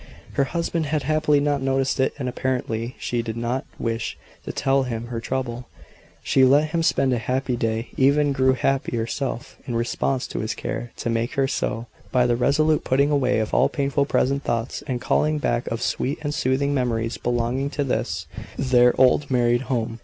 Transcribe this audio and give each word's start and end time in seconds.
Her 0.31 0.45
husband 0.45 0.87
had 0.87 1.03
happily 1.03 1.39
not 1.39 1.61
noticed 1.61 1.99
it: 1.99 2.15
and 2.17 2.27
apparently, 2.27 2.95
she 2.97 3.21
did 3.21 3.37
not 3.37 3.65
wish 3.77 4.17
to 4.45 4.51
tell 4.51 4.81
him 4.81 5.05
her 5.13 5.19
trouble. 5.19 5.67
She 6.23 6.43
let 6.43 6.71
him 6.71 6.81
spend 6.81 7.13
a 7.13 7.19
happy 7.19 7.55
day, 7.55 7.89
even 7.97 8.31
grew 8.31 8.53
happy 8.53 8.97
herself 8.97 9.57
in 9.67 9.75
response 9.75 10.25
to 10.29 10.39
his 10.39 10.55
care 10.55 10.91
to 10.97 11.11
make 11.11 11.33
her 11.35 11.47
so, 11.47 11.85
by 12.11 12.25
the 12.25 12.35
resolute 12.35 12.83
putting 12.83 13.11
away 13.11 13.37
of 13.37 13.53
all 13.53 13.69
painful 13.69 14.05
present 14.05 14.41
thoughts, 14.43 14.81
and 14.87 14.99
calling 14.99 15.37
back 15.37 15.67
of 15.67 15.83
sweet 15.83 16.17
and 16.23 16.33
soothing 16.33 16.73
memories 16.73 17.19
belonging 17.19 17.69
to 17.69 17.83
this 17.83 18.25
their 18.57 18.99
old 18.99 19.29
married 19.29 19.61
home. 19.69 19.99